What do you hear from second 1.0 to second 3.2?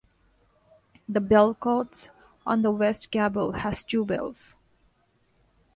The bellcote on the west